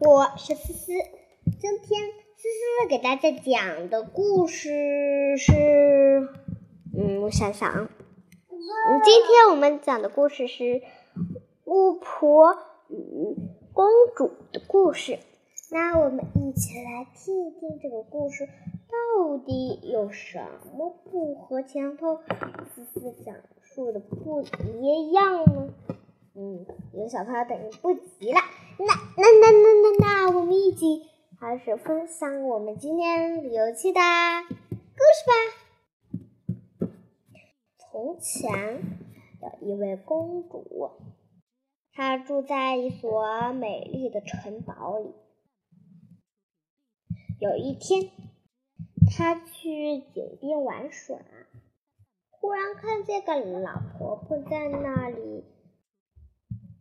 [0.00, 0.92] 我是思思。
[1.44, 2.00] 今天
[2.34, 5.52] 思思给大家讲的故事是，
[6.96, 7.90] 嗯，我想想，嗯，
[9.04, 10.80] 今天我们讲的故事是
[11.66, 12.56] 巫婆
[12.88, 13.36] 与
[13.74, 13.86] 公
[14.16, 15.18] 主的故事。
[15.70, 20.38] 那我们一起来听一听这个故事到底有什
[20.78, 22.20] 么不和前头
[22.74, 24.42] 思思讲述的不
[24.80, 25.68] 一样呢？
[26.34, 26.64] 嗯，
[26.94, 28.40] 有小朋友等于不急了。
[28.82, 31.02] 那那那那那那，我们一起
[31.38, 34.00] 开始分享我们今天有趣的
[34.96, 35.32] 故事吧。
[37.76, 38.80] 从前
[39.42, 40.92] 有一位公主，
[41.92, 45.12] 她住在一所美丽的城堡里。
[47.38, 48.10] 有一天，
[49.14, 51.18] 她去井边玩耍，
[52.30, 55.44] 忽然看见个老婆婆在那里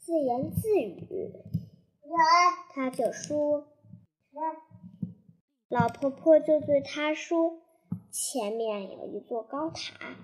[0.00, 1.30] 自言自语。
[2.72, 3.66] 他就说
[5.68, 7.60] ：“老婆婆就对他说，
[8.10, 10.16] 前面有一座高塔，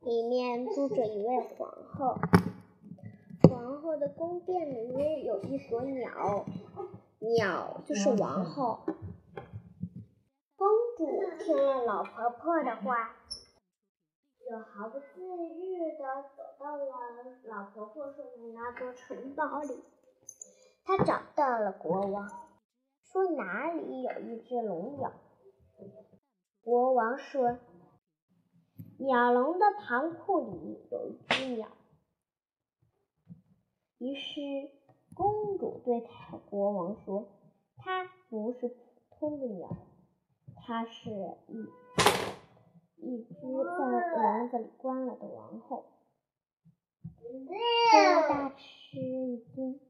[0.00, 2.18] 里面住着一位皇后。
[3.48, 4.86] 皇后的宫殿里
[5.24, 6.46] 有一所鸟，
[7.18, 8.80] 鸟就是王后。”
[10.54, 13.16] 公主听了老婆婆的话，
[14.38, 16.84] 就毫不自觉地走到了
[17.44, 19.82] 老婆婆说的那座城堡里。
[20.84, 22.28] 她找到了国王，
[23.04, 25.12] 说哪里有一只龙鸟。
[26.62, 27.58] 国王说，
[28.98, 31.68] 鸟笼的旁库里有一只鸟。
[33.98, 34.40] 于是
[35.14, 36.06] 公主对
[36.50, 37.28] 国王说
[37.78, 38.76] ：“它不是普
[39.10, 39.76] 通的鸟。”
[40.64, 41.10] 它是
[41.48, 41.66] 一
[42.96, 45.86] 一只在笼子里关了的王后。
[47.18, 49.80] 国王大吃一惊，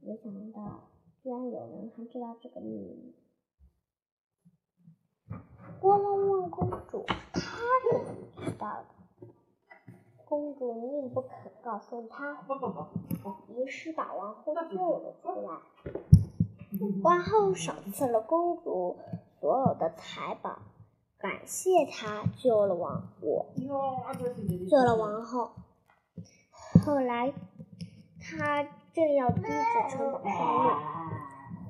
[0.00, 0.88] 没想到
[1.22, 3.14] 居然有人还知道这个秘密。
[5.80, 9.28] 国王问公主：“她是怎么知道的？”
[10.24, 11.30] 公主宁不肯
[11.62, 12.46] 告诉他，
[13.48, 15.58] 于是把王后救了出来。
[17.02, 18.96] 王后赏赐了公主。
[19.40, 20.58] 所有的财宝，
[21.16, 23.46] 感谢她救了王我，
[24.68, 25.52] 救了王后。
[26.84, 27.32] 后来，
[28.20, 30.70] 他正要低着城堡上路，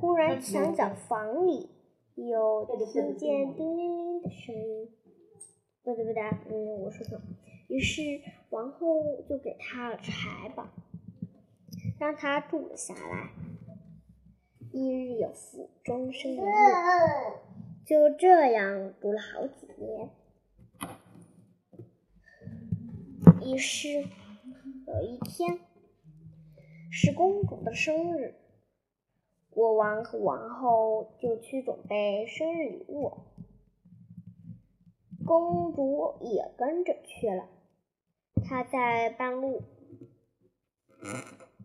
[0.00, 1.70] 忽然墙角房里
[2.14, 4.88] 有听见叮铃铃的声音。
[5.82, 7.20] 不对不对，嗯，我说错。
[7.68, 8.02] 于是
[8.50, 10.66] 王后就给他了财宝，
[11.98, 13.30] 让他住了下来。
[14.72, 16.50] 一日有福，终身有业。
[17.84, 20.10] 就这样读了好几年。
[23.42, 24.04] 于是
[24.86, 25.58] 有一天
[26.90, 28.34] 是公主的生日，
[29.48, 33.12] 国王和王后就去准备生日礼物，
[35.24, 37.48] 公主也跟着去了。
[38.44, 39.62] 她在半路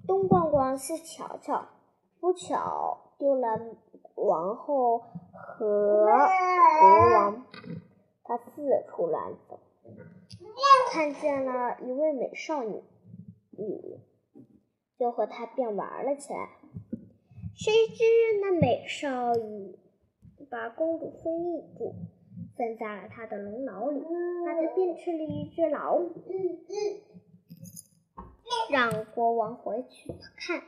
[0.05, 1.67] 东逛逛，西瞧瞧，
[2.19, 3.59] 不巧丢了。
[4.17, 4.99] 王后
[5.33, 7.45] 和国王，
[8.23, 9.59] 他四处乱走，
[10.93, 12.81] 看见了一位美少女，
[13.51, 13.99] 女
[14.97, 16.49] 就和他便玩了起来。
[17.55, 18.03] 谁知
[18.41, 19.77] 那美少女
[20.49, 21.95] 把公主封印住，
[22.57, 24.01] 封在了她的龙脑里，
[24.45, 26.23] 把她变成了一只老虎，
[28.69, 30.63] 让国王回去看。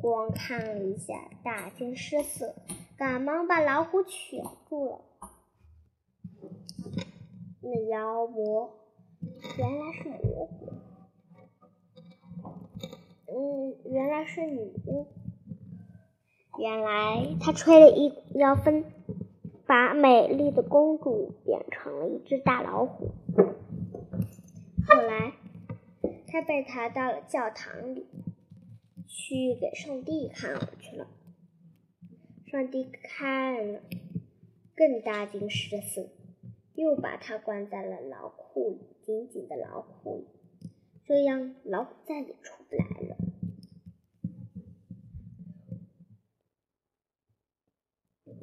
[0.00, 2.54] 国王看了一下，大惊失色，
[2.96, 5.00] 赶忙把老虎取住了。
[7.60, 8.70] 那妖魔
[9.58, 10.69] 原来是魔鬼，
[13.30, 15.06] 嗯，原来是女巫。
[16.58, 18.84] 原来他吹了一妖风，
[19.66, 23.12] 把美丽的公主变成了一只大老虎。
[24.86, 25.32] 后来，
[26.26, 28.06] 他被抬到了教堂里。
[29.12, 31.06] 去给上帝看去了，
[32.46, 33.80] 上帝看了，
[34.74, 36.08] 更大惊失色，
[36.74, 40.26] 又把他关在了牢库里，紧紧的牢库里，
[41.04, 43.16] 这样老虎再也出不来了。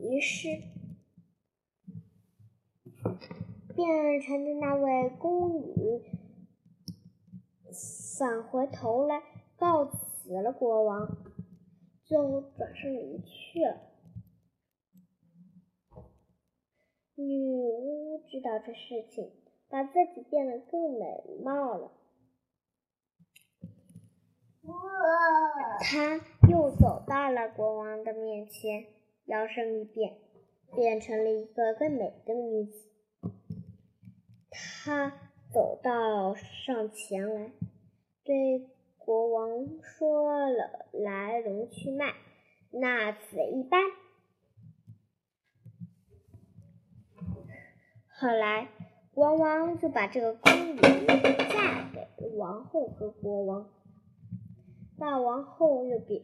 [0.10, 0.48] 于是，
[3.76, 6.02] 变成的那位宫女
[8.20, 9.22] 返回头来
[9.56, 10.08] 告辞。
[10.30, 11.08] 了国王，
[12.04, 13.78] 就转身离去了。
[17.16, 19.32] 女巫知道这事情，
[19.70, 21.94] 把自己变得更美貌了。
[25.80, 26.20] 她
[26.50, 28.88] 又走到了国王的面前，
[29.28, 30.18] 摇身一变，
[30.74, 32.90] 变成了一个更美的女子。
[34.50, 35.14] 她
[35.54, 37.52] 走到上前来，
[38.24, 42.14] 对国王说了来龙去脉，
[42.72, 43.82] 那此一般。
[48.08, 48.70] 后来，
[49.14, 53.70] 国王就把这个宫女嫁给王后和国王。
[54.98, 56.24] 那王后又变，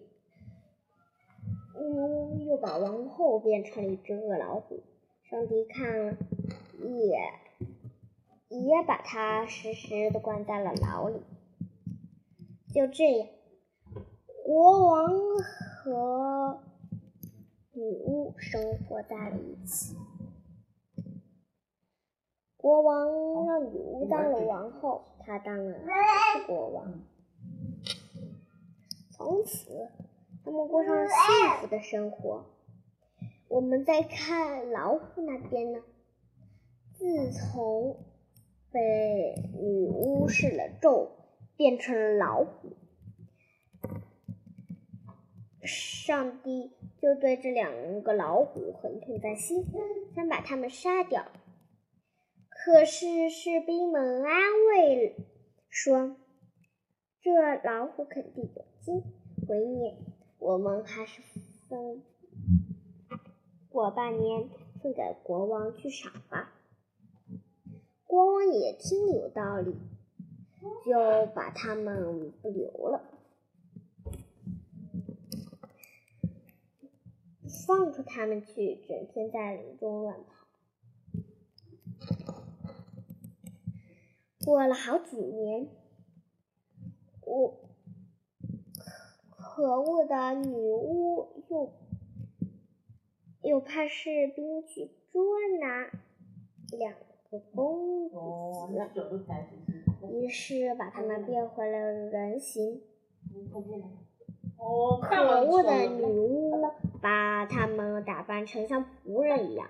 [1.75, 4.83] 女巫又把王后变成了一只恶老虎。
[5.23, 6.17] 上帝看了，
[6.79, 7.19] 也
[8.49, 11.21] 也把她实时的关在了牢里。
[12.71, 13.27] 就这样，
[14.45, 15.09] 国王
[15.39, 16.59] 和
[17.71, 19.95] 女巫生活在了一起。
[22.57, 25.79] 国王让女巫当了王后，她当了
[26.45, 27.01] 国王。
[29.11, 29.89] 从此，
[30.43, 32.45] 他们过上了幸福的生活。
[33.47, 35.79] 我们再看老虎那边呢？
[36.93, 37.97] 自从
[38.71, 41.11] 被女巫施了咒，
[41.55, 42.75] 变成了老虎，
[45.61, 49.65] 上帝就对这两个老虎很痛在心，
[50.15, 51.25] 想把他们杀掉。
[52.49, 54.41] 可是士兵们安
[54.71, 55.15] 慰
[55.69, 56.15] 说
[57.21, 57.31] ：“这
[57.63, 59.03] 老虎肯定有精，
[59.47, 59.97] 为念
[60.43, 61.21] 我们还是
[61.69, 62.03] 分
[63.69, 64.49] 过半年
[64.81, 66.51] 送给国王去赏吧。”
[68.05, 69.75] 国王也听有道理，
[70.85, 73.01] 就把他们不留了，
[77.65, 80.45] 放出他们去，整天在林中乱跑。
[84.45, 85.69] 过了好几年，
[87.25, 87.57] 我
[89.55, 91.71] 可恶的女巫又
[93.43, 95.23] 又派士兵去捉
[95.61, 95.91] 拿
[96.75, 96.93] 两
[97.29, 98.15] 个公子，
[100.11, 102.81] 于是把他们变回了人形。
[105.01, 106.51] 可恶的女巫
[106.99, 109.67] 把他们打扮成像仆人一样。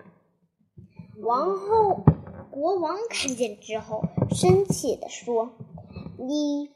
[1.18, 2.04] 王后。
[2.50, 5.50] 国王看见之后，生气地说
[6.16, 6.70] ：“你，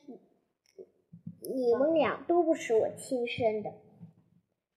[1.58, 3.72] 你们俩都不是我亲生的，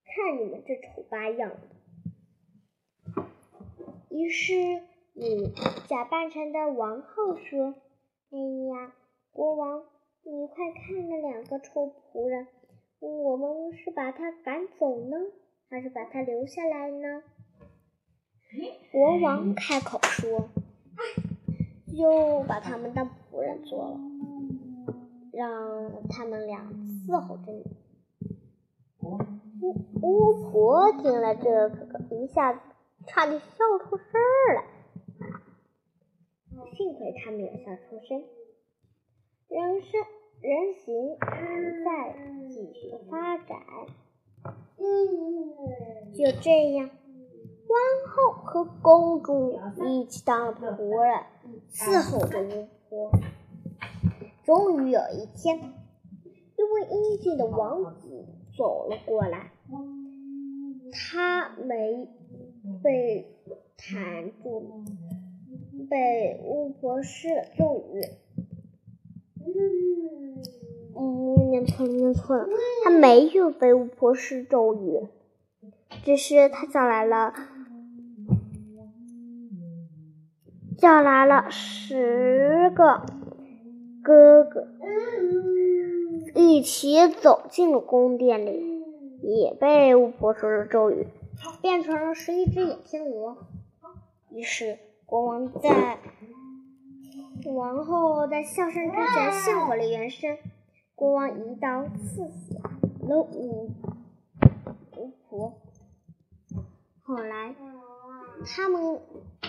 [0.03, 1.59] 看你们这丑八样的。”
[4.09, 4.81] 于是，
[5.13, 5.53] 你
[5.87, 7.75] 假扮成的王后说
[8.33, 8.37] ：“哎
[8.73, 8.95] 呀，
[9.31, 9.83] 国王，
[10.23, 12.47] 你快看那两个臭仆人，
[12.99, 15.17] 我们是把他赶走呢，
[15.69, 17.21] 还是把他留下来呢？”
[18.91, 20.49] 国王开口说。
[21.93, 23.07] 就把他们当
[29.01, 32.59] 巫巫婆听了这个，一下子
[33.07, 33.45] 差点笑
[33.83, 34.05] 出声
[34.55, 34.63] 来。
[36.73, 38.23] 幸亏他没有笑出声，
[39.47, 40.01] 人生
[40.41, 41.29] 人形还
[41.83, 42.15] 在
[42.49, 43.59] 继续发展。
[46.13, 46.89] 就这样。
[47.69, 47.73] 王
[48.09, 48.13] 后
[48.43, 51.23] 和公主一起当了仆人，
[51.71, 53.11] 伺候着巫婆。
[54.43, 55.73] 终于有一天，
[56.89, 58.25] 英俊的王子
[58.57, 59.51] 走了过来，
[60.91, 62.07] 他没
[62.83, 63.35] 被
[63.77, 64.83] 弹住，
[65.89, 68.01] 被巫婆施咒语。
[70.97, 72.47] 嗯，念错了，念错了，
[72.83, 75.07] 他没有被巫婆施咒语，
[76.03, 77.33] 只是他叫来了。
[80.77, 83.05] 叫来了十个
[84.03, 84.67] 哥哥，
[86.35, 88.83] 一起走进了宫殿里，
[89.21, 91.07] 也被巫婆说了咒语，
[91.61, 93.37] 变成了十一只野天鹅。
[94.31, 95.97] 于是国王在
[97.45, 100.37] 王后在笑声之前献回了原身，
[100.95, 102.55] 国王一刀刺死
[103.07, 103.71] 了巫
[104.97, 105.53] 巫婆。
[107.01, 107.55] 后来。
[108.43, 108.99] 他们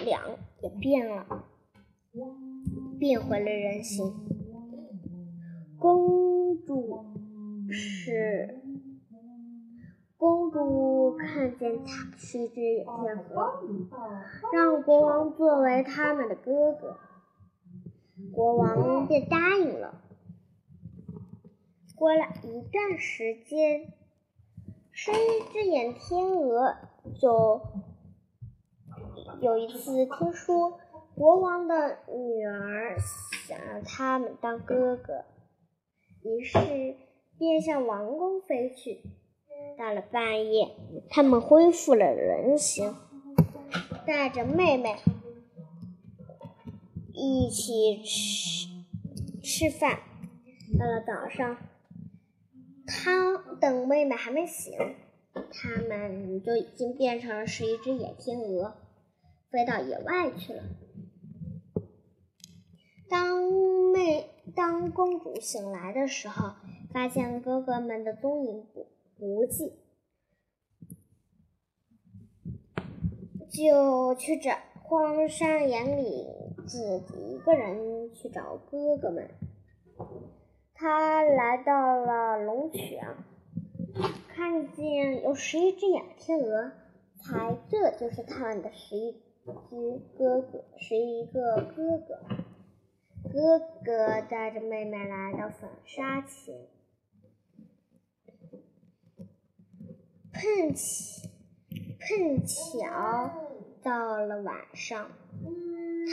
[0.04, 0.20] 俩
[0.60, 1.24] 也变了，
[2.98, 4.12] 变回了人形。
[5.78, 7.06] 公公主
[7.70, 8.60] 是
[10.18, 12.94] 公主，看见他是一只野天
[13.30, 13.62] 鹅，
[14.52, 16.98] 让国王作为他们的哥哥，
[18.34, 20.02] 国王便答应了。
[21.96, 23.94] 过了一段时间，
[24.90, 26.74] 十一只野天鹅
[27.18, 27.62] 就。
[29.40, 30.78] 有一次，听说
[31.14, 32.98] 国王的女儿
[33.48, 35.24] 想让他们当哥哥，
[36.24, 36.58] 于是
[37.38, 39.02] 便向王宫飞去。
[39.78, 40.76] 到了半夜，
[41.08, 42.94] 他们恢复了人形，
[44.06, 44.96] 带着妹妹
[47.12, 48.68] 一起吃
[49.42, 50.00] 吃饭。
[50.78, 51.56] 到了早上，
[52.86, 54.72] 他等妹妹还没醒，
[55.32, 58.76] 他们就已经变成了是一只野天鹅，
[59.50, 60.62] 飞到野外去了。
[63.08, 63.42] 当
[63.92, 66.54] 妹当公主醒来的时候，
[66.92, 68.86] 发现哥哥们的踪影不
[69.18, 69.72] 不见，
[73.50, 76.26] 就去找荒山野岭，
[76.66, 79.30] 自己一个人去找哥哥们。
[80.74, 83.16] 他来到了龙泉，
[84.28, 86.72] 看见有十一只野天鹅，
[87.16, 89.20] 猜这就是他们的十一只
[90.18, 92.41] 哥哥，十一个哥哥。
[93.32, 96.54] 哥哥带着妹妹来到粉沙前，
[100.34, 101.30] 碰巧
[101.98, 103.30] 碰巧
[103.82, 105.08] 到了晚上，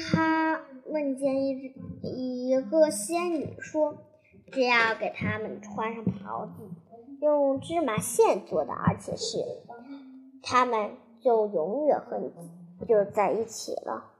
[0.02, 1.74] 他梦见一只
[2.04, 3.98] 一个仙女说
[4.54, 6.70] ：“只要给他们穿上袍子，
[7.20, 9.40] 用芝麻线做的，而且是
[10.42, 12.32] 他们就永远和你
[12.88, 14.14] 就在一起了。”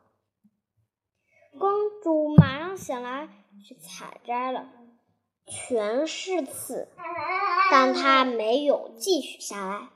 [1.60, 3.28] 公主马上醒来
[3.62, 4.72] 去采摘了，
[5.46, 6.88] 全是刺，
[7.70, 9.90] 但她没有继续下来，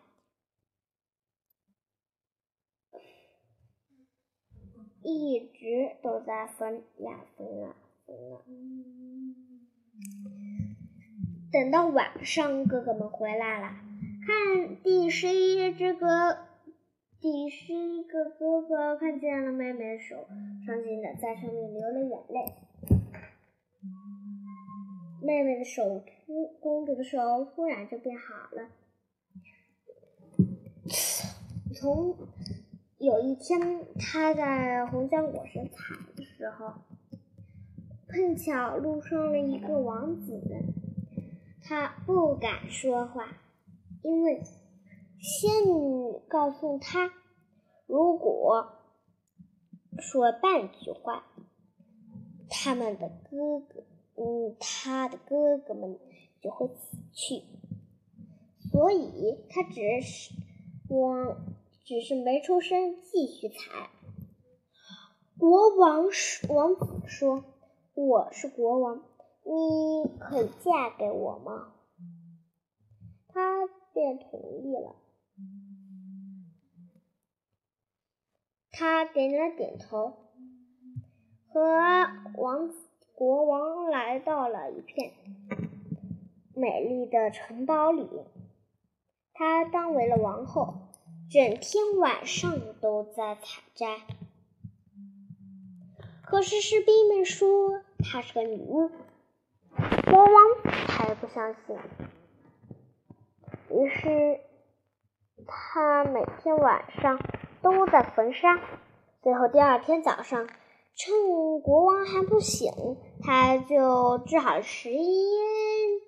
[5.01, 8.43] 一直都在分呀分啊分啊。
[11.51, 13.75] 等到晚上，哥哥们回来了，
[14.27, 16.48] 看第十一只哥。
[17.24, 20.27] 第十一个哥哥看见了妹妹的手，
[20.65, 22.53] 伤心的在上面流了眼泪。
[25.22, 28.68] 妹妹的手突，公主的手突然就变好了。
[31.74, 32.13] 从
[32.98, 36.74] 有一天，她在红浆果实采的时候，
[38.10, 40.42] 碰巧路上了一个王子，
[41.63, 43.38] 他不敢说话，
[44.01, 44.44] 因为。
[45.24, 47.10] 仙女告诉他，
[47.86, 48.74] 如果
[49.98, 51.24] 说半句话，
[52.50, 55.98] 他们的哥哥，嗯，他的哥哥们
[56.42, 57.46] 就会死去。
[58.70, 60.34] 所以他只是
[60.89, 61.38] 我，
[61.86, 63.92] 只是没出声，继续采。
[65.39, 66.10] 国王
[66.50, 67.46] 王子说
[67.96, 69.01] ：“我是国王，
[69.46, 71.75] 你可以嫁给我吗？”
[73.32, 74.98] 他便同意了。
[78.75, 80.13] 他点了点头，
[81.48, 81.62] 和
[82.36, 82.72] 王
[83.13, 85.13] 国王来到了一片
[86.56, 88.10] 美丽的城堡里。
[89.32, 90.89] 他当为了王后，
[91.30, 94.01] 整天晚上都在采摘。
[96.24, 98.89] 可是士兵们说她是个女巫，
[100.10, 101.77] 国王才不相信。
[103.70, 104.39] 于是。
[105.46, 107.20] 他每天晚上
[107.63, 108.60] 都在焚沙，
[109.24, 110.48] 最后第二天早上，
[110.96, 112.72] 趁国王还不醒，
[113.24, 115.32] 他就织好了十一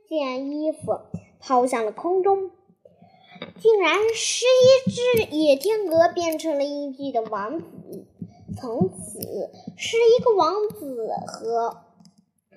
[0.09, 0.99] 件衣服，
[1.39, 2.51] 抛向了空中，
[3.57, 8.05] 竟然十一只野天鹅变成了英俊的王子。
[8.57, 11.77] 从此，十一个王子和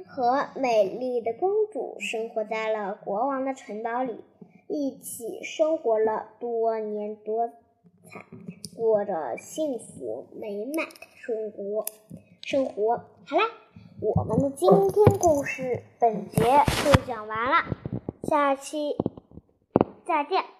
[0.06, 4.24] 和美丽的公主生活在了国王的城堡里。
[4.70, 7.48] 一起生活了多年多
[8.04, 8.26] 彩，
[8.78, 11.84] 过着幸福美满的生活。
[12.42, 13.42] 生活好啦，
[14.00, 16.44] 我们的今天故事本节
[16.84, 17.64] 就讲完了，
[18.22, 18.96] 下期
[20.06, 20.57] 再见。